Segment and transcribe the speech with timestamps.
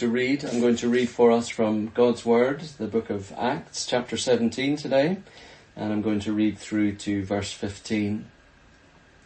[0.00, 0.42] to read.
[0.46, 4.78] I'm going to read for us from God's Word, the book of Acts, chapter 17
[4.78, 5.18] today,
[5.76, 8.24] and I'm going to read through to verse 15.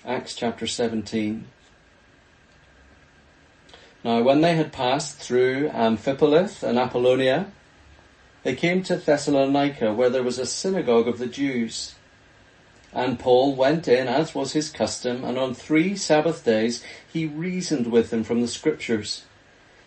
[0.05, 1.47] Acts chapter 17.
[4.03, 7.53] Now when they had passed through Amphipolis and Apollonia,
[8.43, 11.95] they came to Thessalonica where there was a synagogue of the Jews.
[12.93, 17.93] And Paul went in as was his custom, and on three Sabbath days he reasoned
[17.93, 19.23] with them from the scriptures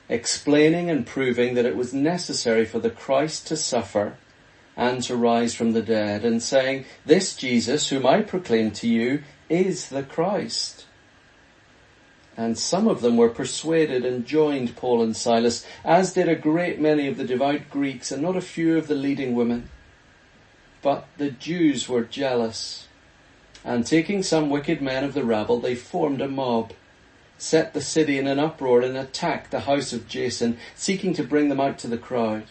[0.10, 4.18] explaining and proving that it was necessary for the Christ to suffer
[4.76, 9.24] and to rise from the dead, and saying, This Jesus, whom I proclaim to you,
[9.50, 10.86] is the Christ.
[12.38, 16.80] And some of them were persuaded and joined Paul and Silas, as did a great
[16.80, 19.72] many of the devout Greeks and not a few of the leading women.
[20.84, 22.88] But the Jews were jealous,
[23.66, 26.74] and taking some wicked men of the rabble, they formed a mob
[27.38, 31.50] set the city in an uproar and attacked the house of Jason, seeking to bring
[31.50, 32.44] them out to the crowd.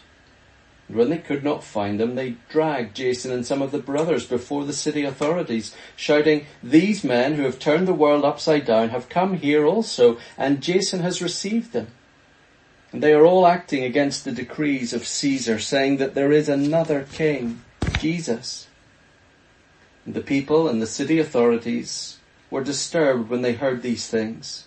[0.88, 4.24] And when they could not find them, they dragged Jason and some of the brothers
[4.24, 9.08] before the city authorities, shouting, These men who have turned the world upside down have
[9.08, 11.88] come here also, and Jason has received them.
[12.92, 17.06] And they are all acting against the decrees of Caesar, saying that there is another
[17.12, 17.62] king,
[17.98, 18.68] Jesus.
[20.04, 24.66] And the people and the city authorities were disturbed when they heard these things.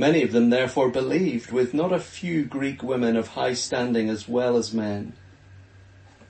[0.00, 4.26] Many of them therefore believed, with not a few Greek women of high standing as
[4.26, 5.12] well as men.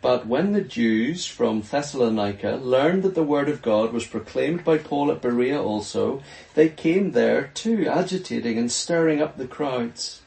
[0.02, 4.78] But when the Jews from Thessalonica learned that the word of God was proclaimed by
[4.78, 6.20] Paul at Berea also,
[6.56, 10.22] they came there too, agitating and stirring up the crowds.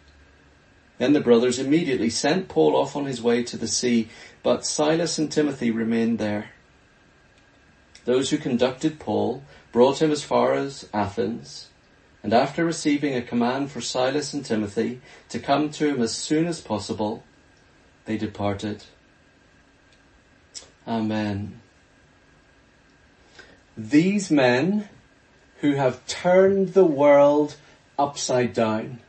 [0.98, 4.08] Then the brothers immediately sent Paul off on his way to the sea,
[4.42, 6.52] but Silas and Timothy remained there.
[8.06, 9.44] Those who conducted Paul
[9.74, 11.68] brought him as far as Athens,
[12.24, 16.48] and after receiving a command for Silas and Timothy to come to him as soon
[16.48, 17.26] as possible,
[18.06, 18.86] they departed.
[20.88, 21.60] Amen.
[23.78, 24.88] These men
[25.60, 27.58] who have turned the world
[28.00, 29.00] upside down.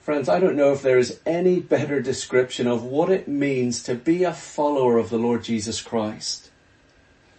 [0.00, 3.94] Friends, I don't know if there is any better description of what it means to
[3.94, 6.43] be a follower of the Lord Jesus Christ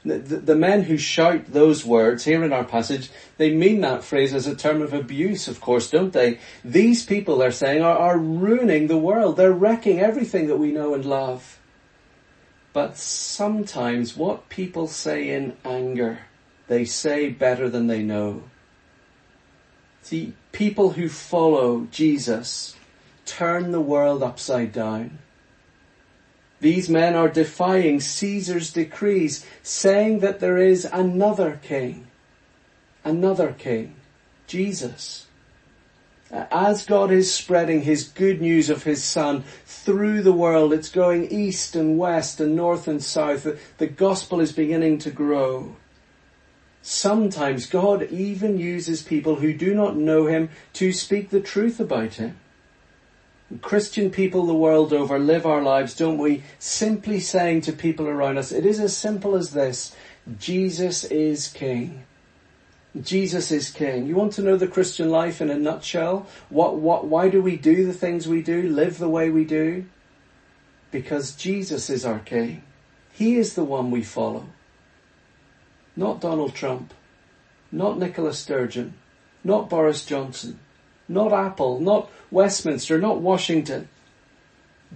[0.05, 4.33] the, the, men who shout those words here in our passage, they mean that phrase
[4.33, 6.39] as a term of abuse, of course, don't they?
[6.63, 9.35] These people, they're saying, are, are ruining the world.
[9.35, 11.59] They're wrecking everything that we know and love.
[12.71, 16.19] But sometimes what people say in anger,
[16.67, 18.43] they say better than they know.
[20.03, 22.75] See, people who follow Jesus
[23.25, 25.17] turn the world upside down.
[26.61, 32.07] These men are defying Caesar's decrees, saying that there is another king.
[33.03, 33.95] Another king.
[34.47, 35.27] Jesus.
[36.31, 41.31] As God is spreading his good news of his son through the world, it's going
[41.31, 43.47] east and west and north and south.
[43.77, 45.75] The, gospel is beginning to grow.
[46.81, 52.15] Sometimes God even uses people who do not know him to speak the truth about
[52.15, 52.39] him.
[53.61, 56.43] Christian people the world over live our lives, don't we?
[56.57, 59.95] Simply saying to people around us, it is as simple as this.
[60.39, 62.05] Jesus is King.
[62.99, 64.07] Jesus is King.
[64.07, 66.27] You want to know the Christian life in a nutshell?
[66.49, 69.85] What, what, why do we do the things we do, live the way we do?
[70.89, 72.63] Because Jesus is our King.
[73.11, 74.47] He is the one we follow.
[75.95, 76.93] Not Donald Trump.
[77.71, 78.95] Not Nicola Sturgeon.
[79.43, 80.59] Not Boris Johnson
[81.07, 83.89] not Apple, not Westminster, not Washington.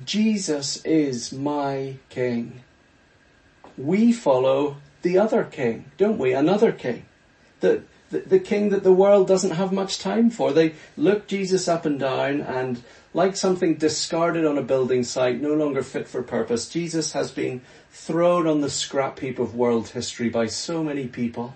[0.05, 2.61] Jesus is my King.
[3.77, 6.33] We follow the other King, don't we?
[6.33, 7.05] Another King.
[7.59, 10.51] The, the, the King that the world doesn't have much time for.
[10.51, 12.81] They look Jesus up and down and
[13.13, 16.69] like something discarded on a building site, no longer fit for purpose.
[16.69, 21.55] Jesus has been thrown on the scrap heap of world history by so many people.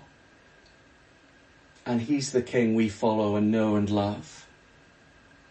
[1.86, 4.43] And he's the king we follow and know and love.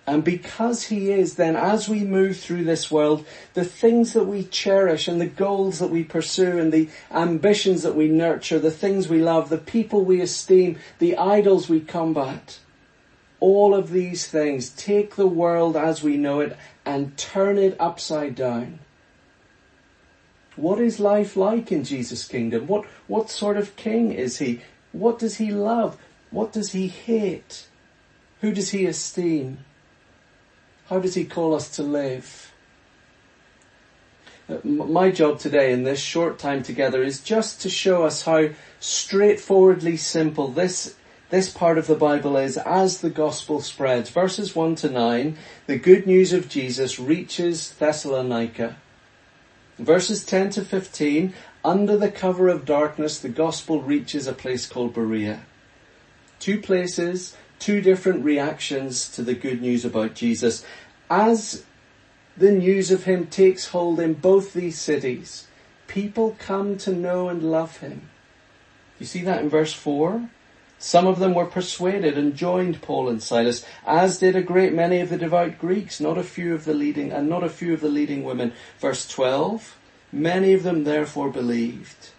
[0.05, 4.44] And because he is, then as we move through this world, the things that we
[4.44, 9.07] cherish and the goals that we pursue and the ambitions that we nurture, the things
[9.07, 12.59] we love, the people we esteem, the idols we combat,
[13.39, 18.35] all of these things take the world as we know it and turn it upside
[18.35, 18.79] down.
[20.57, 22.67] What is life like in Jesus' kingdom?
[22.67, 24.61] What, what sort of king is he?
[24.91, 25.97] What does he love?
[26.29, 27.67] What does he hate?
[28.41, 29.59] Who does he esteem?
[30.89, 32.51] How does he call us to live?
[34.50, 38.50] Uh, my job today in this short time together is just to show us how
[38.80, 40.95] straightforwardly simple this
[41.30, 44.12] this part of the Bible is as the gospel spreads.
[44.12, 45.35] Verses 1 to 9,
[45.65, 48.75] the good news of Jesus reaches Thessalonica.
[49.80, 51.33] Verses 10 to 15,
[51.65, 55.41] under the cover of darkness, the gospel reaches a place called Berea.
[56.39, 60.65] Two places, two different reactions to the good news about Jesus.
[61.10, 61.63] As
[62.36, 65.48] the news of him takes hold in both these cities,
[65.88, 68.10] people come to know and love him.
[69.00, 70.30] You see that in verse 4?
[70.77, 75.00] Some of them were persuaded and joined Paul and Silas, as did a great many
[75.00, 77.80] of the devout Greeks, not a few of the leading, and not a few of
[77.80, 78.51] the leading women.
[78.77, 79.77] Verse 12,
[80.12, 82.09] many of them therefore believed.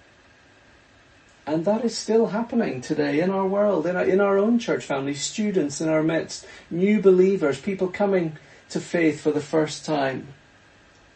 [1.46, 4.85] And that is still happening today in our world, in our, in our own church
[4.85, 8.38] family, students in our midst, new believers, people coming
[8.70, 10.29] to faith for the first time.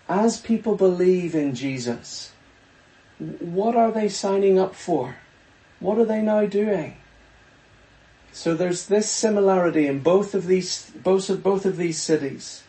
[0.06, 2.32] As people believe in Jesus,
[3.18, 5.16] what are they signing up for?
[5.80, 6.96] What are they now doing?
[8.32, 12.62] So there's this similarity in both of these, both of, both of these cities.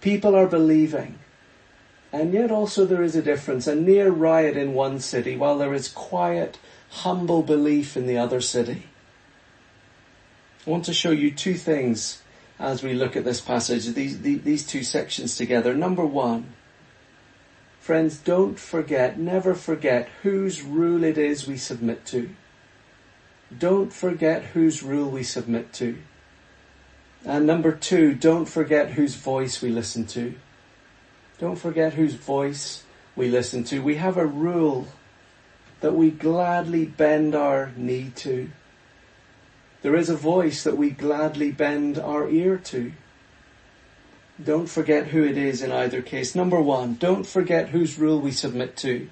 [0.00, 1.18] People are believing.
[2.12, 5.74] And yet also there is a difference, a near riot in one city, while there
[5.74, 6.58] is quiet
[7.02, 8.84] humble belief in the other city.
[10.66, 12.22] I want to show you two things
[12.58, 15.74] as we look at this passage, these, these two sections together.
[15.74, 16.54] Number one,
[17.80, 22.30] friends, don't forget, never forget whose rule it is we submit to.
[23.56, 25.98] Don't forget whose rule we submit to.
[27.24, 30.34] And number two, don't forget whose voice we listen to.
[31.38, 32.84] Don't forget whose voice
[33.14, 33.82] we listen to.
[33.82, 34.88] We have a rule
[35.86, 38.50] that we gladly bend our knee to.
[39.82, 42.90] There is a voice that we gladly bend our ear to.
[44.42, 46.34] Don't forget who it is in either case.
[46.34, 49.08] Number one, don't forget whose rule we submit to.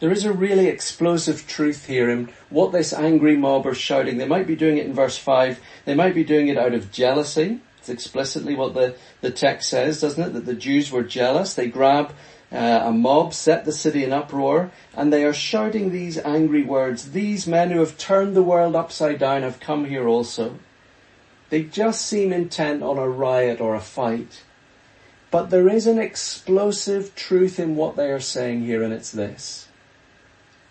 [0.00, 4.18] There is a really explosive truth here in what this angry mob are shouting.
[4.18, 5.60] They might be doing it in verse 5.
[5.84, 7.60] They might be doing it out of jealousy.
[7.78, 10.32] It's explicitly what the, the text says, doesn't it?
[10.32, 11.54] That the Jews were jealous.
[11.54, 12.12] They grab
[12.52, 17.12] uh, a mob set the city in uproar, and they are shouting these angry words.
[17.12, 20.58] These men who have turned the world upside down have come here also.
[21.50, 24.42] They just seem intent on a riot or a fight.
[25.30, 29.68] But there is an explosive truth in what they are saying here, and it's this.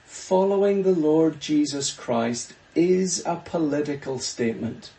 [0.05, 4.91] Following the Lord Jesus Christ is a political statement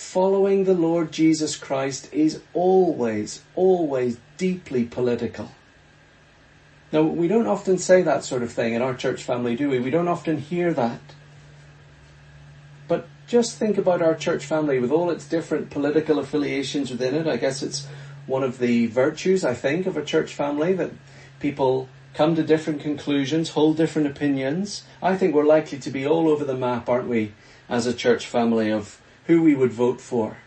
[0.00, 5.52] following the Lord Jesus Christ is always, always deeply political.
[6.90, 9.78] Now, we don't often say that sort of thing in our church family, do we?
[9.78, 11.00] We don't often hear that.
[12.88, 17.28] But just think about our church family with all its different political affiliations within it.
[17.28, 17.86] I guess it's
[18.26, 20.90] one of the virtues, I think, of a church family that
[21.38, 24.82] people come to different conclusions, hold different opinions.
[25.00, 27.32] I think we're likely to be all over the map, aren't we,
[27.68, 30.38] as a church family of who we would vote for.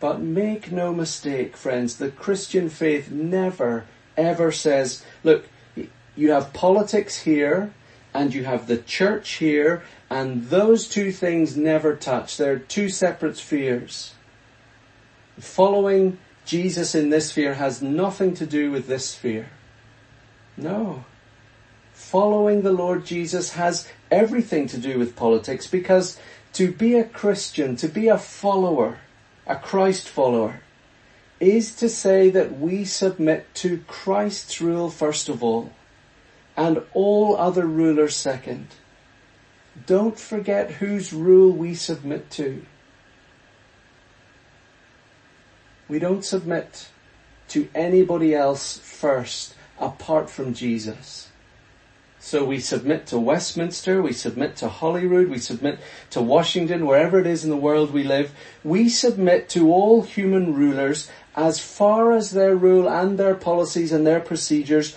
[0.00, 3.84] But make no mistake, friends, the Christian faith never,
[4.16, 5.48] ever says, look,
[6.16, 7.72] you have politics here
[8.12, 12.36] and you have the church here and those two things never touch.
[12.36, 14.14] They're two separate spheres.
[15.38, 19.50] Following Jesus in this sphere has nothing to do with this sphere.
[20.56, 21.04] No.
[21.94, 26.18] Following the Lord Jesus has everything to do with politics because
[26.52, 28.98] to be a Christian, to be a follower,
[29.46, 30.60] a Christ follower,
[31.40, 35.72] is to say that we submit to Christ's rule first of all,
[36.56, 38.68] and all other rulers second.
[39.86, 42.64] Don't forget whose rule we submit to.
[45.88, 46.90] We don't submit
[47.48, 51.31] to anybody else first apart from Jesus.
[52.24, 57.26] So we submit to Westminster, we submit to Holyrood, we submit to Washington, wherever it
[57.26, 58.30] is in the world we live.
[58.62, 64.06] We submit to all human rulers as far as their rule and their policies and
[64.06, 64.96] their procedures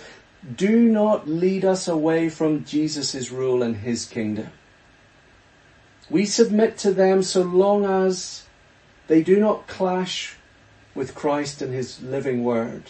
[0.54, 4.52] do not lead us away from Jesus' rule and his kingdom.
[6.08, 8.44] We submit to them so long as
[9.08, 10.36] they do not clash
[10.94, 12.84] with Christ and his living word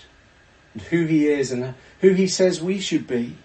[0.74, 3.38] and who he is and who he says we should be.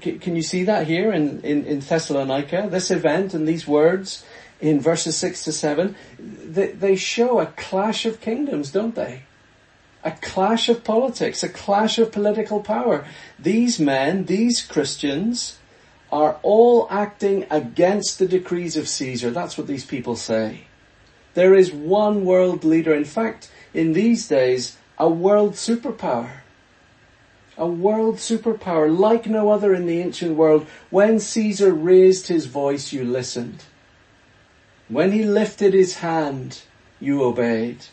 [0.00, 2.68] Can you see that here in, in, in Thessalonica?
[2.70, 4.24] This event and these words
[4.60, 9.22] in verses 6 to 7, they, they show a clash of kingdoms, don't they?
[10.02, 13.06] A clash of politics, a clash of political power.
[13.38, 15.58] These men, these Christians,
[16.12, 19.30] are all acting against the decrees of Caesar.
[19.30, 20.64] That's what these people say.
[21.34, 22.94] There is one world leader.
[22.94, 26.43] In fact, in these days, a world superpower
[27.56, 30.66] a world superpower like no other in the ancient world.
[30.90, 33.64] When Caesar raised his voice, you listened.
[34.88, 36.62] When he lifted his hand,
[37.00, 37.86] you obeyed.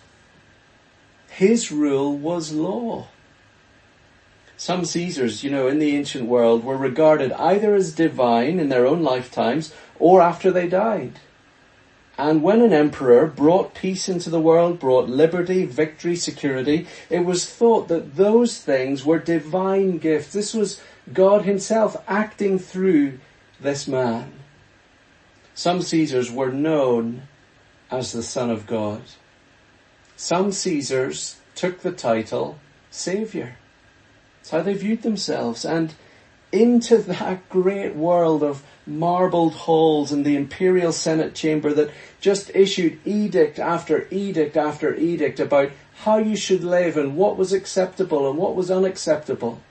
[1.30, 3.08] His rule was law.
[4.58, 8.86] Some Caesars, you know, in the ancient world were regarded either as divine in their
[8.86, 11.20] own lifetimes or after they died.
[12.22, 17.50] And when an emperor brought peace into the world, brought liberty, victory, security, it was
[17.50, 20.32] thought that those things were divine gifts.
[20.32, 20.80] This was
[21.12, 23.18] God himself acting through
[23.60, 24.34] this man.
[25.56, 27.24] Some Caesars were known
[27.90, 29.02] as the Son of God.
[30.16, 32.60] Some Caesars took the title
[32.92, 33.56] Saviour.
[34.38, 35.66] That's how they viewed themselves.
[35.66, 35.96] And
[36.52, 43.00] into that great world of marbled halls and the imperial senate chamber that just issued
[43.06, 45.72] edict after edict after edict about
[46.04, 49.62] how you should live and what was acceptable and what was unacceptable.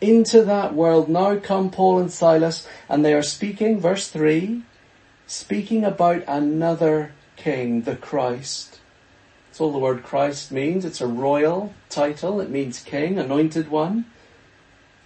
[0.00, 4.62] Into that world now come Paul and Silas and they are speaking, verse 3,
[5.26, 8.80] speaking about another king, the Christ.
[9.48, 10.84] That's all the word Christ means.
[10.84, 12.40] It's a royal title.
[12.40, 14.06] It means king, anointed one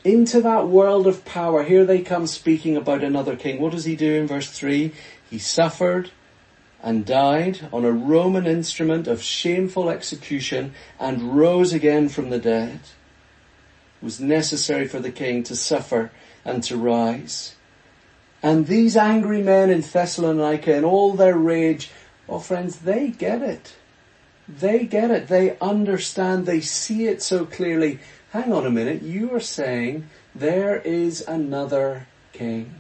[0.05, 1.63] into that world of power.
[1.63, 3.61] Here they come speaking about another king.
[3.61, 4.93] What does he do in verse 3?
[5.29, 6.11] He suffered
[6.83, 12.81] and died on a Roman instrument of shameful execution and rose again from the dead.
[14.01, 16.13] It was necessary for the king to suffer
[16.45, 17.57] and to rise.
[18.43, 21.91] And these angry men in Thessalonica in all their rage,
[22.29, 23.75] oh friends, they get it.
[24.49, 25.27] They get it.
[25.27, 26.47] They understand.
[26.47, 27.99] They see it so clearly
[28.31, 32.75] hang on a minute, you are saying there is another king.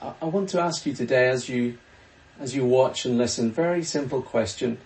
[0.00, 1.78] I want to ask you today as you,
[2.40, 4.78] as you watch and listen, very simple question.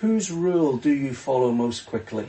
[0.00, 2.28] Whose rule do you follow most quickly?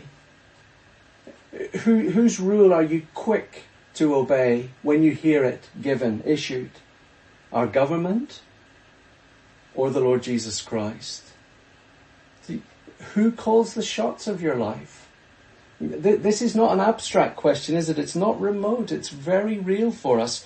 [1.83, 3.63] Who, whose rule are you quick
[3.95, 6.71] to obey when you hear it given, issued?
[7.53, 8.41] Our government
[9.73, 11.24] or the Lord Jesus Christ?
[13.13, 15.07] Who calls the shots of your life?
[15.79, 17.99] This is not an abstract question, is it?
[17.99, 18.91] It's not remote.
[18.91, 20.45] It's very real for us.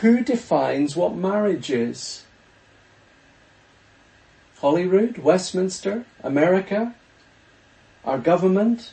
[0.00, 2.24] Who defines what marriage is?
[4.58, 6.94] Holyrood, Westminster, America,
[8.04, 8.92] our government,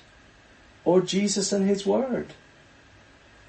[0.84, 2.34] or Jesus and His Word?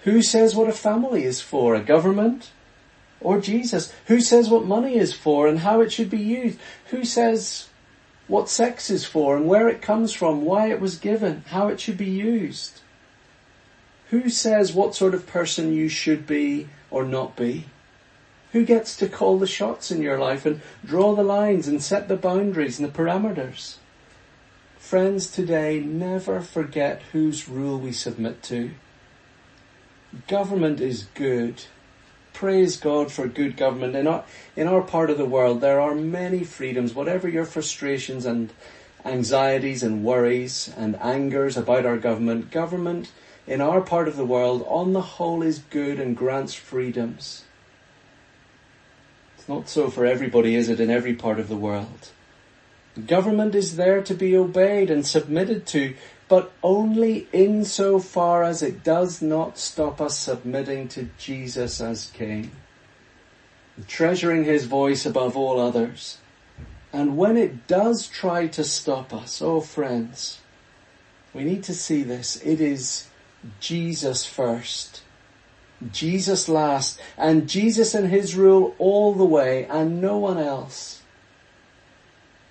[0.03, 1.75] Who says what a family is for?
[1.75, 2.53] A government
[3.21, 3.93] or Jesus?
[4.07, 6.59] Who says what money is for and how it should be used?
[6.91, 7.69] Who says
[8.27, 11.81] what sex is for and where it comes from, why it was given, how it
[11.81, 12.81] should be used.
[14.11, 17.67] Who says what sort of person you should be or not be?
[18.53, 22.09] Who gets to call the shots in your life and draw the lines and set
[22.09, 23.77] the boundaries and the parameters?
[24.79, 28.71] Friends, today never forget whose rule we submit to.
[30.29, 31.65] Government is good
[32.35, 33.97] praise God for good government.
[33.97, 34.25] In our,
[34.55, 38.53] in our part of the world, there are many freedoms, whatever your frustrations and
[39.05, 43.11] anxieties and worries and angers about our government, government
[43.47, 47.45] in our part of the world on the whole is good and grants freedoms.
[49.39, 52.11] It's not so for everybody, is it, in every part of the world?
[53.07, 55.95] Government is there to be obeyed and submitted to
[56.29, 62.51] but only insofar as it does not stop us submitting to Jesus as King,
[63.87, 66.19] treasuring His voice above all others.
[66.93, 70.41] And when it does try to stop us, oh friends,
[71.35, 72.37] we need to see this.
[72.43, 73.09] It is
[73.61, 75.03] Jesus first.
[75.91, 77.01] Jesus last.
[77.19, 81.03] And Jesus and His rule all the way and no one else.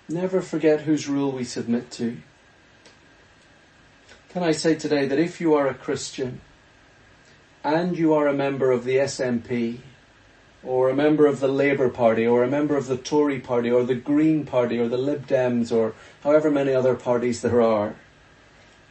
[0.10, 2.18] Never forget whose rule we submit to.
[4.34, 6.42] Can I say today that if you are a Christian
[7.64, 9.78] and you are a member of the SNP
[10.64, 13.84] or a member of the Labour Party or a member of the Tory Party or
[13.84, 17.94] the Green Party or the Lib Dems or however many other parties there are,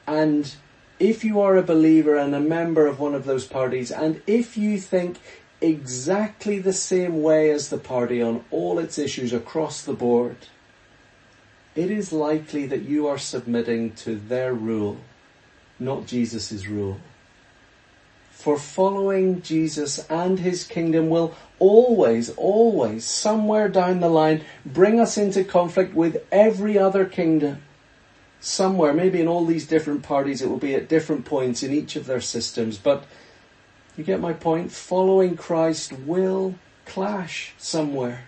[0.07, 0.55] and
[1.01, 4.57] if you are a believer and a member of one of those parties, and if
[4.57, 5.19] you think
[5.61, 10.37] exactly the same way as the party on all its issues across the board,
[11.75, 14.99] it is likely that you are submitting to their rule,
[15.85, 16.99] not Jesus' rule.
[18.31, 25.17] For following Jesus and his kingdom will always, always, somewhere down the line, bring us
[25.17, 27.63] into conflict with every other kingdom
[28.43, 31.97] somewhere, maybe in all these different parties, it will be at different points in each
[31.97, 32.77] of their systems.
[32.77, 33.05] But
[33.97, 34.73] you get my point?
[34.73, 38.25] Following Christ will clash somewhere,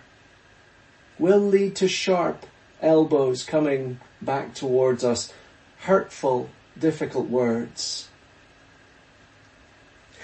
[1.19, 2.45] will lead to sharp
[2.81, 5.33] elbows coming back towards us,
[5.79, 8.09] hurtful, difficult words.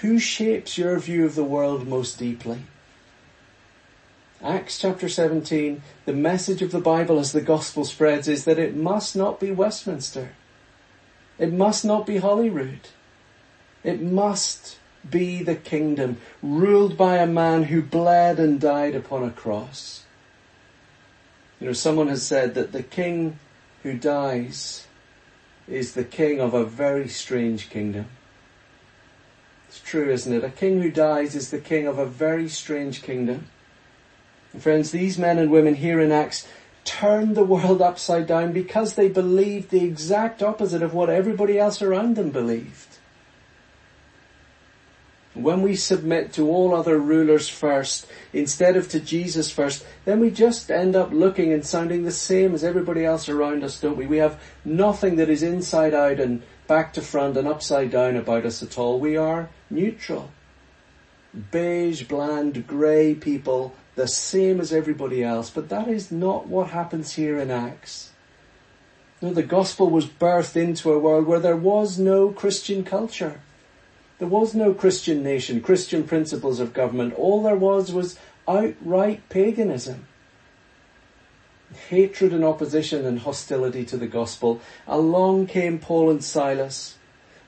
[0.00, 2.62] Who shapes your view of the world most deeply?
[4.42, 8.74] Acts chapter 17, the message of the Bible as the gospel spreads is that it
[8.74, 10.30] must not be Westminster.
[11.38, 12.88] It must not be Holyrood.
[13.84, 14.78] It must
[15.08, 20.04] be the kingdom ruled by a man who bled and died upon a cross.
[21.60, 23.38] You know, someone has said that the king
[23.84, 24.86] who dies
[25.68, 28.06] is the king of a very strange kingdom.
[29.68, 30.44] It's true, isn't it?
[30.44, 33.46] A king who dies is the king of a very strange kingdom.
[34.52, 36.46] And friends, these men and women here in Acts
[36.84, 41.80] turned the world upside down because they believed the exact opposite of what everybody else
[41.80, 42.98] around them believed.
[45.34, 50.30] When we submit to all other rulers first, instead of to Jesus first, then we
[50.30, 54.06] just end up looking and sounding the same as everybody else around us, don't we?
[54.06, 58.44] We have nothing that is inside out and back to front and upside down about
[58.44, 59.00] us at all.
[59.00, 60.30] We are neutral.
[61.50, 67.14] Beige, bland, grey people the same as everybody else, but that is not what happens
[67.14, 68.10] here in Acts.
[69.20, 73.40] No, the gospel was birthed into a world where there was no Christian culture.
[74.22, 77.12] There was no Christian nation, Christian principles of government.
[77.14, 80.06] All there was was outright paganism.
[81.88, 84.60] Hatred and opposition and hostility to the gospel.
[84.86, 86.98] Along came Paul and Silas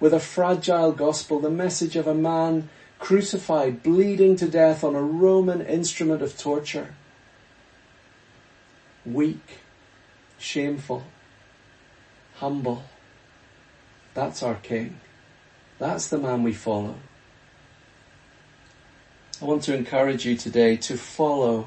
[0.00, 5.00] with a fragile gospel, the message of a man crucified, bleeding to death on a
[5.00, 6.96] Roman instrument of torture.
[9.06, 9.60] Weak,
[10.38, 11.04] shameful,
[12.38, 12.82] humble.
[14.14, 14.98] That's our King.
[15.78, 16.96] That's the man we follow.
[19.42, 21.66] I want to encourage you today to follow,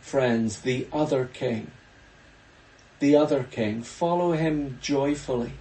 [0.00, 1.70] friends, the other King.
[2.98, 3.82] The other King.
[3.82, 5.52] Follow him joyfully,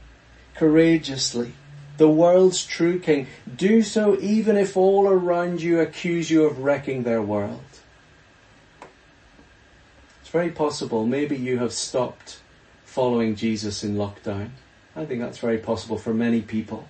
[0.56, 1.54] courageously,
[1.98, 3.28] the world's true king.
[3.56, 7.62] Do so even if all around you accuse you of wrecking their world.
[10.22, 12.40] It's very possible maybe you have stopped
[12.84, 14.50] following Jesus in lockdown.
[14.96, 16.88] I think that's very possible for many people.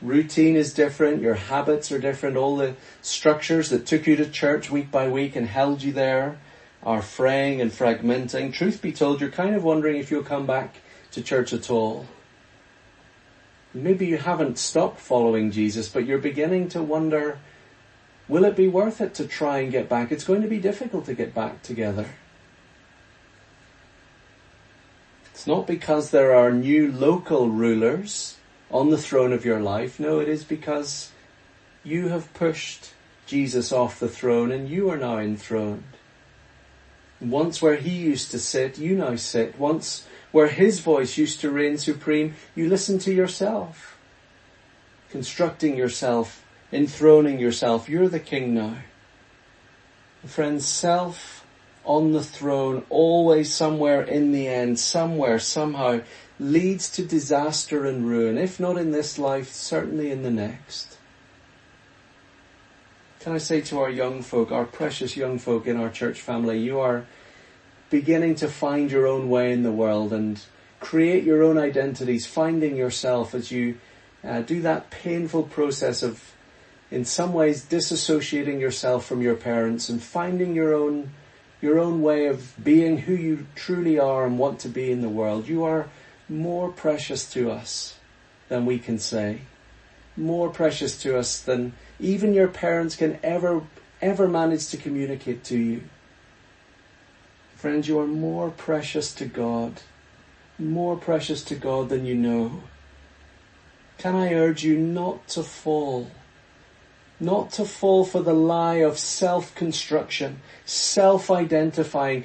[0.00, 4.70] Routine is different, your habits are different, all the structures that took you to church
[4.70, 6.38] week by week and held you there
[6.84, 8.52] are fraying and fragmenting.
[8.52, 10.76] Truth be told, you're kind of wondering if you'll come back
[11.10, 12.06] to church at all.
[13.74, 17.38] Maybe you haven't stopped following Jesus, but you're beginning to wonder,
[18.28, 20.12] will it be worth it to try and get back?
[20.12, 22.06] It's going to be difficult to get back together.
[25.32, 28.37] It's not because there are new local rulers
[28.70, 29.98] on the throne of your life.
[29.98, 31.10] No, it is because
[31.84, 32.92] you have pushed
[33.26, 35.84] Jesus off the throne and you are now enthroned.
[37.20, 39.58] Once where he used to sit, you now sit.
[39.58, 43.96] Once where his voice used to reign supreme, you listen to yourself.
[45.10, 47.88] Constructing yourself, enthroning yourself.
[47.88, 48.76] You're the king now.
[50.26, 51.44] Friends, self
[51.84, 56.00] on the throne, always somewhere in the end, somewhere, somehow,
[56.40, 58.38] leads to disaster and ruin.
[58.38, 60.96] If not in this life, certainly in the next.
[63.20, 66.58] Can I say to our young folk, our precious young folk in our church family,
[66.58, 67.04] you are
[67.90, 70.40] beginning to find your own way in the world and
[70.78, 73.78] create your own identities, finding yourself as you
[74.22, 76.32] uh, do that painful process of,
[76.90, 81.10] in some ways, disassociating yourself from your parents and finding your own,
[81.60, 85.08] your own way of being who you truly are and want to be in the
[85.08, 85.48] world.
[85.48, 85.88] You are
[86.28, 87.98] more precious to us
[88.48, 89.40] than we can say.
[90.16, 93.62] More precious to us than even your parents can ever,
[94.02, 95.82] ever manage to communicate to you.
[97.54, 99.82] Friends, you are more precious to God,
[100.58, 102.62] more precious to God than you know.
[103.98, 106.10] can I urge you not to fall?
[107.20, 112.24] Not to fall for the lie of self-construction, self-identifying,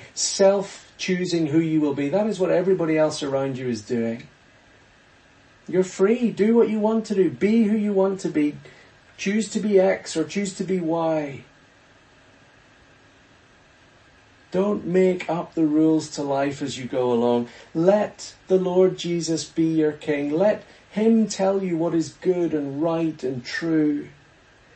[0.94, 2.10] self-choosing who you will be.
[2.10, 4.28] That is what everybody else around you is doing.
[5.68, 6.32] You're free.
[6.32, 7.30] Do what you want to do.
[7.30, 8.58] Be who you want to be.
[9.18, 11.44] Choose to be X or choose to be Y.
[14.52, 17.48] Don't make up the rules to life as you go along.
[17.74, 20.32] Let the Lord Jesus be your King.
[20.32, 24.10] Let Him tell you what is good and right and true.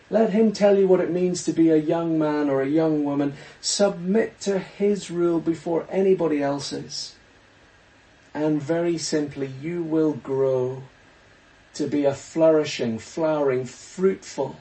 [0.10, 3.04] Let Him tell you what it means to be a young man or a young
[3.04, 3.34] woman.
[3.60, 7.16] Submit to His rule before anybody else's.
[8.34, 10.84] And very simply, you will grow
[11.74, 14.56] to be a flourishing, flowering, fruitful,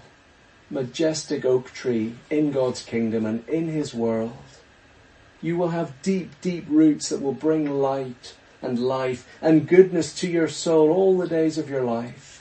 [0.68, 4.36] majestic oak tree in God's kingdom and in His world.
[5.40, 10.28] You will have deep, deep roots that will bring light and life and goodness to
[10.28, 12.35] your soul all the days of your life.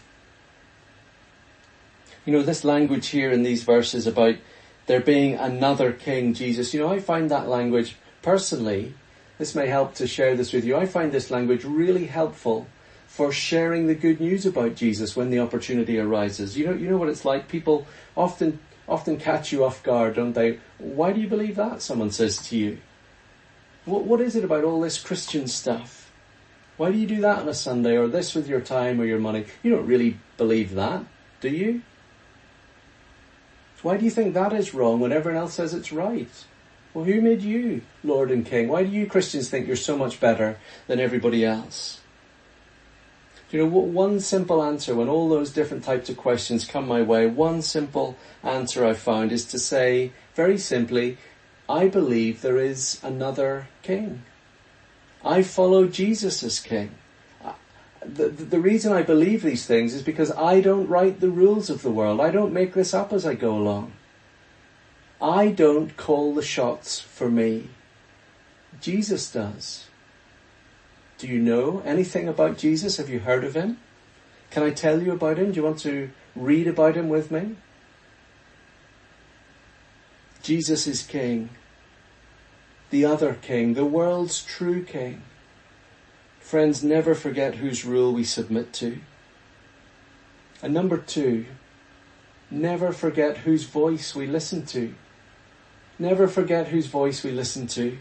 [2.26, 4.36] You know, this language here in these verses about
[4.88, 8.94] there being another king, Jesus, you know, I find that language personally,
[9.38, 12.68] this may help to share this with you, I find this language really helpful
[13.08, 16.58] for sharing the good news about Jesus when the opportunity arises.
[16.58, 17.48] You know, you know what it's like?
[17.48, 20.60] People often often catch you off guard, don't they?
[20.78, 21.82] Why do you believe that?
[21.82, 22.78] Someone says to you.
[23.86, 26.12] What, what is it about all this Christian stuff?
[26.78, 29.20] Why do you do that on a Sunday or this with your time or your
[29.20, 29.46] money?
[29.64, 31.06] You don't really believe that,
[31.40, 31.82] do you?
[33.82, 36.30] Why do you think that is wrong when everyone else says it's right?
[36.94, 38.70] Well, who made you Lord and King?
[38.70, 40.58] Why do you Christians think you're so much better
[40.88, 42.00] than everybody else?
[43.50, 46.88] Do you know, what one simple answer when all those different types of questions come
[46.88, 51.18] my way, one simple answer I've found is to say, very simply,
[51.70, 54.24] I believe there is another king.
[55.24, 56.92] I follow Jesus as king.
[58.08, 61.82] The, the reason I believe these things is because I don't write the rules of
[61.82, 62.22] the world.
[62.22, 63.94] I don't make this up as I go along.
[65.22, 67.70] I don't call the shots for me.
[68.80, 69.88] Jesus does.
[71.18, 72.98] Do you know anything about Jesus?
[72.98, 73.80] Have you heard of him?
[74.52, 75.52] Can I tell you about him?
[75.52, 77.56] Do you want to read about him with me?
[80.44, 81.50] Jesus is King.
[82.92, 85.24] The other King, the world's true King.
[86.46, 89.00] Friends, never forget whose rule we submit to.
[90.62, 91.48] And number two,
[92.52, 94.94] never forget whose voice we listen to.
[95.98, 97.98] Never forget whose voice we listen to.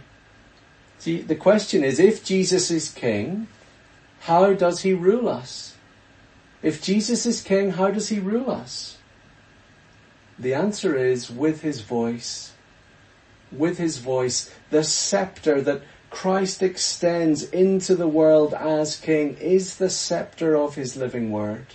[0.98, 3.48] See, the question is, if Jesus is king,
[4.20, 5.76] how does he rule us?
[6.62, 8.98] If Jesus is king, how does he rule us?
[10.38, 12.52] The answer is with his voice.
[13.50, 15.80] With his voice, the scepter that
[16.14, 21.66] Christ extends into the world as king is the scepter of his living word,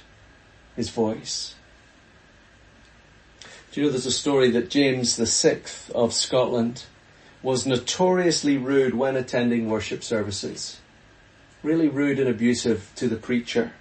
[0.77, 1.55] his voice.
[3.71, 5.59] Do you know there's a story that James VI
[5.93, 6.85] of Scotland
[7.43, 10.79] was notoriously rude when attending worship services.
[11.61, 13.73] Really rude and abusive to the preacher.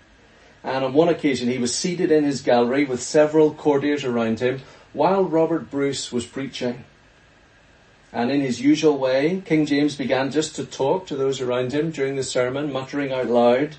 [0.65, 4.63] And on one occasion he was seated in his gallery with several courtiers around him
[4.93, 6.85] while Robert Bruce was preaching.
[8.13, 11.91] And in his usual way, King James began just to talk to those around him
[11.91, 13.77] during the sermon, muttering out loud.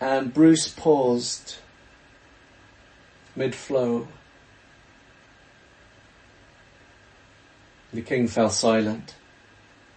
[0.00, 1.56] And Bruce paused
[3.34, 4.08] mid-flow
[7.92, 9.14] The king fell silent.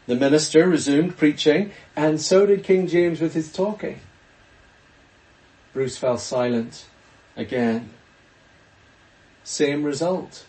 [0.07, 4.01] The minister resumed preaching, and so did King James with his talking.
[5.73, 6.85] Bruce fell silent
[7.35, 7.89] again.
[9.43, 10.45] Same result.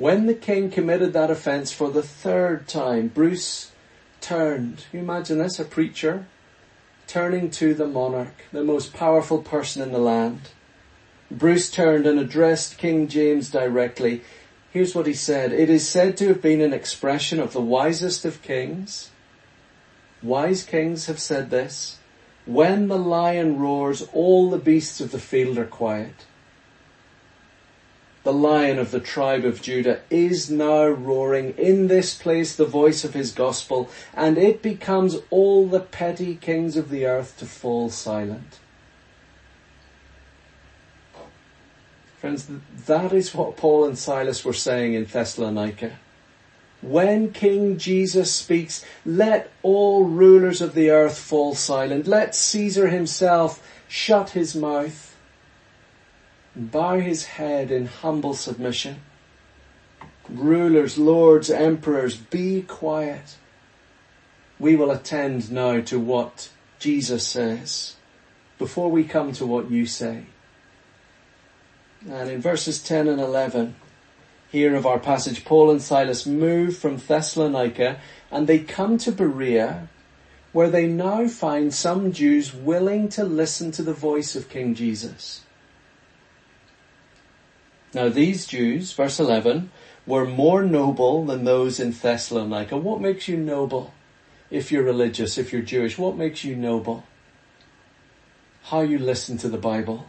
[0.00, 3.70] When the king committed that offence for the third time, Bruce
[4.22, 4.86] turned.
[4.90, 5.60] Can you imagine this?
[5.60, 6.24] A preacher
[7.06, 10.52] turning to the monarch, the most powerful person in the land.
[11.30, 14.22] Bruce turned and addressed King James directly.
[14.70, 15.52] Here's what he said.
[15.52, 19.10] It is said to have been an expression of the wisest of kings.
[20.22, 21.98] Wise kings have said this.
[22.46, 26.24] When the lion roars, all the beasts of the field are quiet.
[28.22, 33.02] The lion of the tribe of Judah is now roaring in this place the voice
[33.02, 37.88] of his gospel, and it becomes all the petty kings of the earth to fall
[37.88, 38.58] silent.
[42.18, 42.46] Friends,
[42.86, 45.92] that is what Paul and Silas were saying in Thessalonica.
[46.82, 52.06] When King Jesus speaks, let all rulers of the earth fall silent.
[52.06, 55.09] Let Caesar himself shut his mouth
[56.54, 59.00] bow his head in humble submission.
[60.28, 63.36] Rulers, lords, emperors, be quiet.
[64.58, 67.96] We will attend now to what Jesus says.
[68.60, 70.24] before we come to what you say.
[72.08, 73.74] And in verses 10 and 11,
[74.52, 77.98] here of our passage, Paul and Silas move from Thessalonica
[78.30, 79.88] and they come to Berea
[80.52, 85.42] where they now find some Jews willing to listen to the voice of King Jesus.
[87.92, 89.70] Now these Jews, verse 11,
[90.06, 92.76] were more noble than those in Thessalonica.
[92.76, 93.92] What makes you noble?
[94.50, 97.04] If you're religious, if you're Jewish, what makes you noble?
[98.64, 100.06] How you listen to the Bible.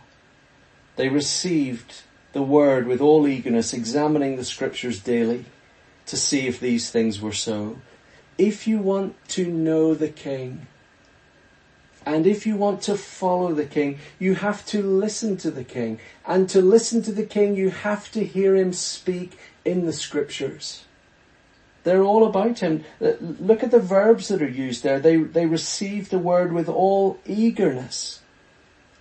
[0.96, 2.02] They received
[2.34, 5.46] the word with all eagerness, examining the scriptures daily
[6.06, 7.78] to see if these things were so.
[8.38, 10.68] If you want to know the King,
[12.06, 16.00] and if you want to follow the King, you have to listen to the King.
[16.26, 20.86] And to listen to the King, you have to hear him speak in the scriptures.
[21.84, 22.84] They're all about him.
[23.02, 25.00] Uh, look at the verbs that are used there.
[25.00, 28.22] They, they receive the word with all eagerness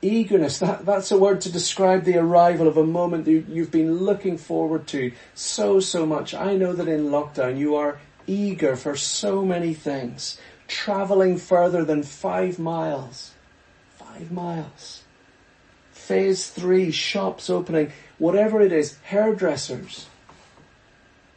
[0.02, 0.58] eagerness.
[0.58, 4.38] That, that's a word to describe the arrival of a moment that you've been looking
[4.38, 6.34] forward to so, so much.
[6.34, 10.40] I know that in lockdown you are eager for so many things.
[10.70, 13.32] Traveling further than five miles.
[13.98, 15.02] Five miles.
[15.90, 20.06] Phase three, shops opening, whatever it is, hairdressers.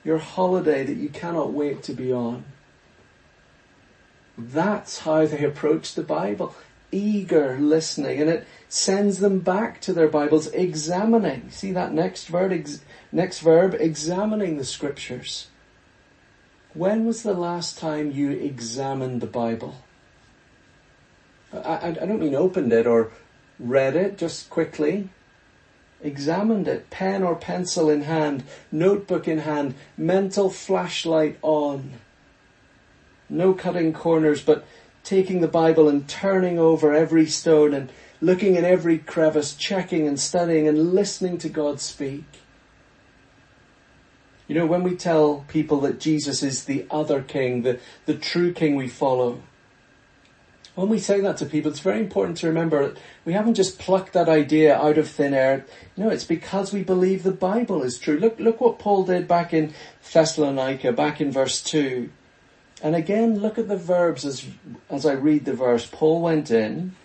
[0.03, 2.45] Your holiday that you cannot wait to be on.
[4.37, 6.53] That's how they approach the Bible
[6.91, 11.49] eager listening and it sends them back to their Bibles examining.
[11.49, 15.47] See that next verb, ex- next verb, examining the scriptures.
[16.73, 19.75] When was the last time you examined the Bible?
[21.53, 23.11] I, I don't mean opened it or
[23.59, 25.09] read it, just quickly.
[26.01, 31.93] Examined it, pen or pencil in hand, notebook in hand, mental flashlight on.
[33.29, 34.65] No cutting corners, but
[35.03, 40.19] taking the Bible and turning over every stone and looking in every crevice, checking and
[40.19, 42.25] studying and listening to God speak.
[44.47, 48.53] You know, when we tell people that Jesus is the other king, the, the true
[48.53, 49.41] king we follow,
[50.75, 53.77] when we say that to people, it's very important to remember that we haven't just
[53.77, 55.65] plucked that idea out of thin air.
[55.95, 58.17] No, it's because we believe the Bible is true.
[58.17, 59.73] Look, look what Paul did back in
[60.11, 62.09] Thessalonica, back in verse 2.
[62.81, 64.45] And again, look at the verbs as,
[64.89, 65.85] as I read the verse.
[65.85, 66.95] Paul went in,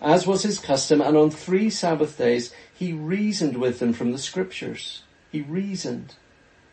[0.00, 4.18] as was his custom, and on three Sabbath days he reasoned with them from the
[4.18, 5.02] scriptures.
[5.30, 6.14] He reasoned,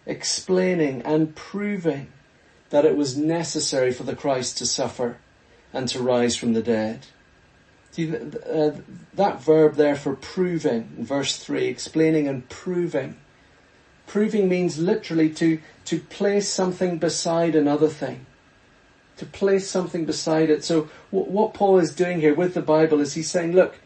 [0.05, 2.11] explaining and proving
[2.69, 5.17] that it was necessary for the Christ to suffer
[5.73, 7.07] and to rise from the dead.
[7.91, 8.71] See, uh,
[9.13, 13.15] that verb there for proving, verse 3, explaining and proving.
[14.07, 18.25] Proving means literally to, to place something beside another thing.
[19.17, 20.63] To place something beside it.
[20.63, 23.79] So w- what Paul is doing here with the Bible is he's saying, look,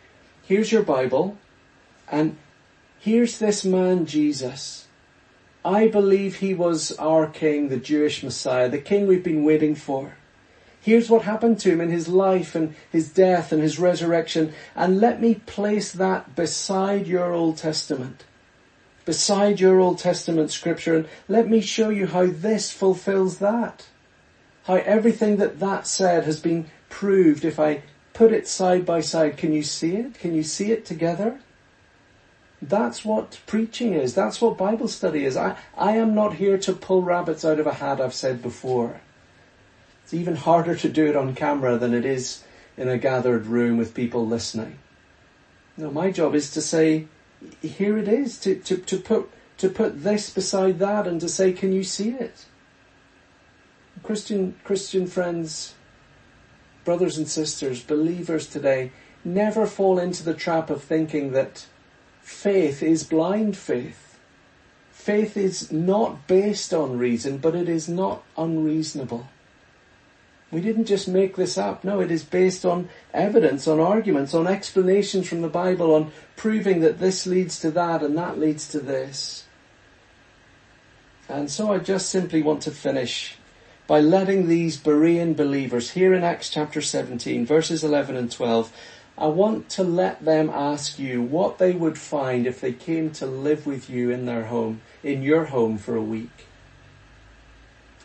[0.43, 1.37] here's your Bible
[2.11, 2.35] and
[2.99, 4.87] here's this man Jesus.
[5.63, 10.15] I believe he was our king, the Jewish Messiah, the king we've been waiting for.
[10.81, 14.53] Here's what happened to him in his life and his death and his resurrection.
[14.75, 18.23] And let me place that beside your Old Testament
[19.09, 23.87] beside your Old Testament scripture and let me show you how this fulfills that.
[24.65, 27.81] How everything that that said has been proved if I
[28.13, 29.35] put it side by side.
[29.35, 30.13] Can you see it?
[30.13, 31.39] Can you see it together?
[32.61, 34.13] That's what preaching is.
[34.13, 35.37] That's what Bible study is.
[35.37, 39.01] I, I am not here to pull rabbits out of a hat, I've said before.
[40.03, 42.43] It's even harder to do it on camera than it is
[42.75, 44.79] in a gathered room with people listening.
[45.77, 47.07] No, my job is to say,
[47.61, 51.51] here it is to, to, to put to put this beside that and to say,
[51.51, 52.45] can you see it?
[54.03, 55.75] Christian Christian friends,
[56.85, 58.91] brothers and sisters, believers today,
[59.23, 61.65] never fall into the trap of thinking that
[62.29, 64.17] faith is blind faith.
[64.91, 69.27] Faith is not based on reason, but it is not unreasonable.
[70.51, 71.83] We didn't just make this up.
[71.83, 76.81] No, it is based on evidence, on arguments, on explanations from the Bible, on proving
[76.81, 79.45] that this leads to that and that leads to this.
[81.27, 83.37] And so I just simply want to finish
[83.87, 88.71] by letting these Berean believers here in Acts chapter 17, verses 11 and 12,
[89.19, 93.25] I want to let them ask you what they would find if they came to
[93.25, 96.47] live with you in their home, in your home for a week.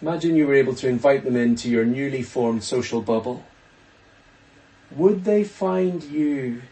[0.03, 3.45] Imagine you were able to invite them into your newly formed social bubble.
[4.91, 6.63] Would they find you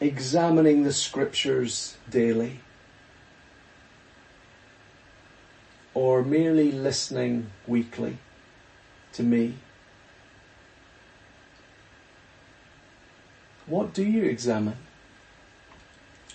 [0.00, 2.58] examining the scriptures daily?
[5.94, 8.18] Or merely listening weekly
[9.12, 9.54] to me?
[13.66, 14.76] What do you examine?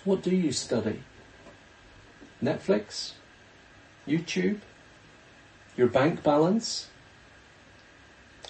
[0.04, 1.02] What do you study?
[2.42, 3.12] Netflix?
[4.06, 4.60] YouTube?
[5.76, 6.88] Your bank balance?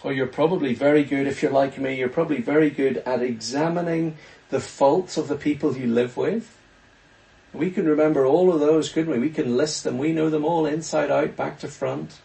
[0.02, 4.16] Or you're probably very good, if you're like me, you're probably very good at examining
[4.48, 6.56] the faults of the people you live with.
[7.52, 9.18] We can remember all of those, couldn't we?
[9.18, 9.98] We can list them.
[9.98, 12.20] We know them all inside out, back to front.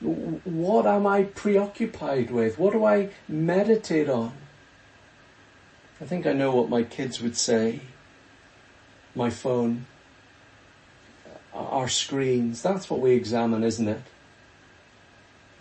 [0.00, 2.58] What am I preoccupied with?
[2.58, 4.32] What do I meditate on?
[6.02, 7.78] I think I know what my kids would say.
[9.14, 9.86] My phone.
[11.54, 12.60] Our screens.
[12.60, 14.00] That's what we examine, isn't it?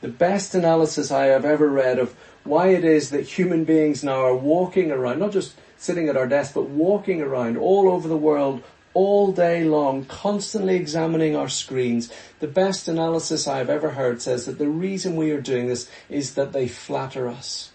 [0.01, 4.25] The best analysis I have ever read of why it is that human beings now
[4.25, 8.17] are walking around, not just sitting at our desk, but walking around all over the
[8.17, 8.63] world
[8.95, 12.11] all day long, constantly examining our screens.
[12.39, 16.33] The best analysis I've ever heard says that the reason we are doing this is
[16.33, 17.71] that they flatter us.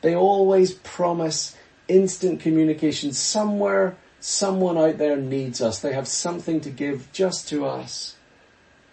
[0.00, 1.54] They always promise
[1.92, 3.12] instant communication.
[3.12, 5.80] Somewhere, someone out there needs us.
[5.80, 8.16] They have something to give just to us.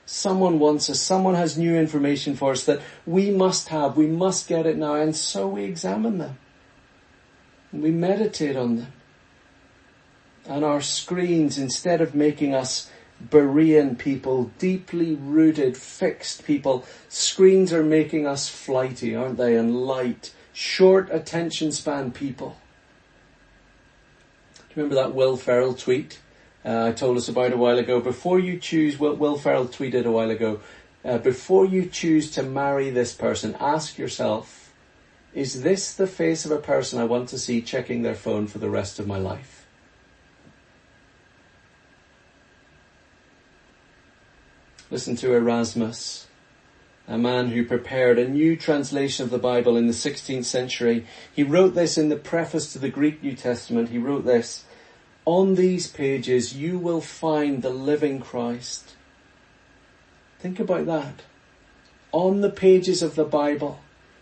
[0.05, 0.99] Someone wants us.
[0.99, 3.95] Someone has new information for us that we must have.
[3.95, 4.95] We must get it now.
[4.95, 6.37] And so we examine them.
[7.71, 8.93] We meditate on them.
[10.45, 12.89] And our screens, instead of making us
[13.23, 19.57] Berean people, deeply rooted, fixed people, screens are making us flighty, aren't they?
[19.57, 22.55] And light, short attention span people.
[24.79, 26.19] Remember that Will Ferrell tweet?
[26.63, 27.99] uh, I told us about a while ago.
[27.99, 30.61] Before you choose, Will, Will Ferrell tweeted a while ago,
[31.03, 34.73] uh, before you choose to marry this person, ask yourself,
[35.33, 38.59] is this the face of a person I want to see checking their phone for
[38.59, 39.67] the rest of my life?
[44.89, 46.27] Listen to Erasmus,
[47.05, 51.05] a man who prepared a new translation of the Bible in the 16th century.
[51.33, 53.89] He wrote this in the preface to the Greek New Testament.
[53.89, 54.65] He wrote this,
[55.29, 58.95] on these pages, you will find the living Christ.
[60.39, 61.21] Think about that.
[62.11, 63.79] On the pages of the Bible,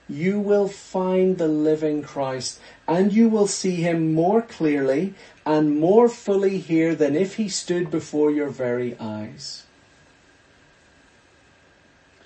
[0.10, 5.14] you will find the living Christ and you will see him more clearly
[5.46, 9.64] and more fully here than if he stood before your very eyes.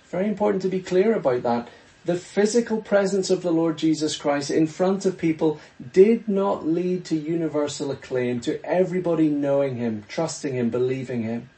[0.10, 1.70] Very important to be clear about that
[2.04, 5.60] the physical presence of the Lord Jesus Christ in front of people
[5.94, 11.50] did not lead to universal acclaim, to everybody knowing him, trusting him, believing him.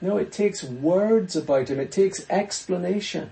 [0.00, 1.80] No, it takes words about him.
[1.80, 3.30] It takes explanation.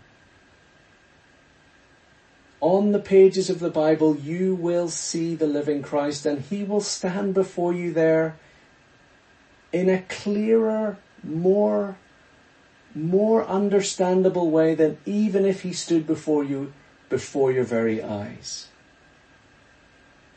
[2.60, 6.80] On the pages of the Bible, you will see the living Christ and he will
[6.80, 8.36] stand before you there
[9.72, 11.96] in a clearer, more
[12.94, 16.72] more understandable way than even if he stood before you,
[17.08, 18.68] before your very eyes.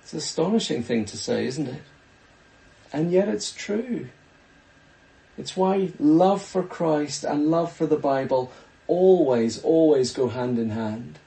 [0.01, 1.81] It's an astonishing thing to say, isn't it?
[2.93, 4.09] And yet it's true.
[5.37, 8.51] It's why love for Christ and love for the Bible
[8.87, 11.19] always, always go hand in hand.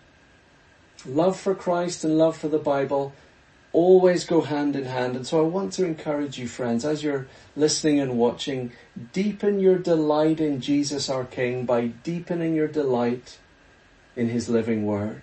[1.04, 3.12] Love for Christ and love for the Bible
[3.72, 5.16] always go hand in hand.
[5.16, 7.26] And so I want to encourage you, friends, as you're
[7.56, 8.72] listening and watching,
[9.12, 13.38] deepen your delight in Jesus our King by deepening your delight
[14.16, 15.22] in His living Word.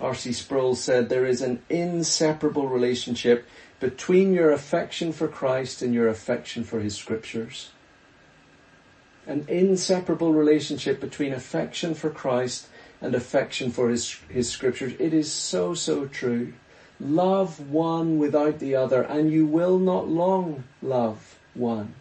[0.00, 0.32] R.C.
[0.32, 3.46] Sproul said there is an inseparable relationship
[3.80, 7.70] between your affection for Christ and your affection for His Scriptures.
[9.26, 12.68] An inseparable relationship between affection for Christ
[13.00, 14.94] and affection for his, his scriptures.
[14.98, 16.54] It is so, so true.
[16.98, 21.94] Love one without the other, and you will not long love one.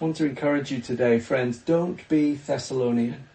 [0.00, 3.28] I want to encourage you today, friends, don't be Thessalonian.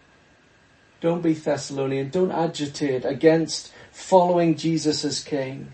[1.00, 2.10] Don't be Thessalonian.
[2.10, 5.72] Don't agitate against following Jesus as King.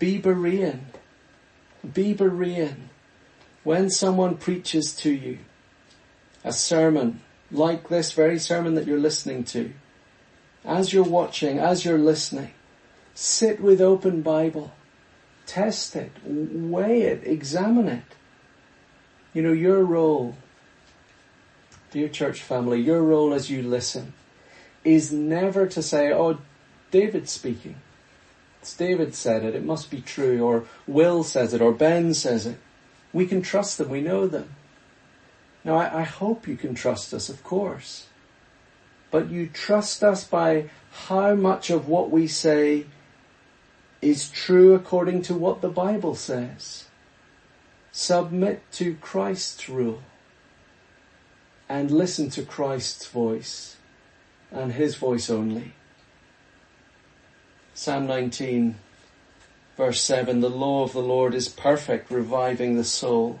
[0.00, 0.80] Be Berean.
[1.94, 2.88] Be Berean.
[3.62, 5.38] When someone preaches to you
[6.42, 9.72] a sermon like this very sermon that you're listening to,
[10.64, 12.52] as you're watching, as you're listening,
[13.14, 14.72] sit with open Bible,
[15.46, 18.02] test it, weigh it, examine it.
[19.32, 20.36] You know, your role,
[21.90, 24.12] dear church family, your role as you listen
[24.82, 26.38] is never to say, oh,
[26.90, 27.76] David's speaking.
[28.60, 32.46] It's David said it, it must be true, or Will says it, or Ben says
[32.46, 32.58] it.
[33.12, 34.56] We can trust them, we know them.
[35.66, 38.06] Now, I, I hope you can trust us, of course.
[39.10, 40.70] But you trust us by
[41.08, 42.86] how much of what we say
[44.00, 46.84] is true according to what the Bible says.
[47.90, 50.02] Submit to Christ's rule
[51.68, 53.76] and listen to Christ's voice
[54.52, 55.72] and His voice only.
[57.74, 58.76] Psalm 19
[59.76, 63.40] verse 7, the law of the Lord is perfect, reviving the soul.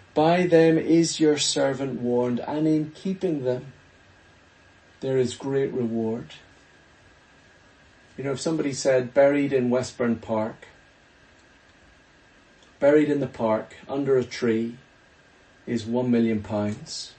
[0.13, 3.73] By them is your servant warned, and in keeping them
[4.99, 6.33] there is great reward.
[8.17, 10.67] You know, if somebody said buried in Westburn Park,
[12.79, 14.75] buried in the park under a tree
[15.65, 17.13] is one million pounds.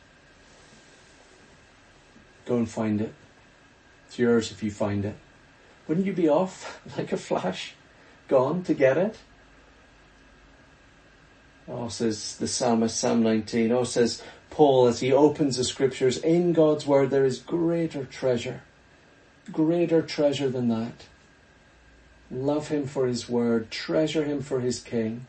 [2.44, 3.14] Go and find it.
[4.06, 5.16] It's yours if you find it.
[5.88, 7.74] Wouldn't you be off like a flash,
[8.28, 9.16] gone to get it?
[11.68, 13.72] Oh, says the psalmist, Psalm 19.
[13.72, 18.62] Oh, says Paul as he opens the scriptures, in God's word there is greater treasure.
[19.50, 21.06] Greater treasure than that.
[22.30, 25.26] Love him for his word, treasure him for his king,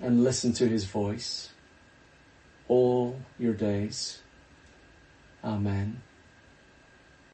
[0.00, 1.50] and listen to his voice
[2.68, 4.20] all your days.
[5.42, 6.02] Amen.